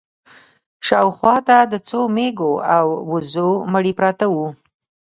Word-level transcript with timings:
شا 0.85 0.99
و 1.03 1.09
خوا 1.17 1.35
ته 1.47 1.57
د 1.71 1.73
څو 1.89 1.99
مېږو 2.15 2.53
او 2.75 2.85
وزو 3.11 3.49
مړي 3.71 3.93
پراته 3.99 4.25
وو. 4.33 4.47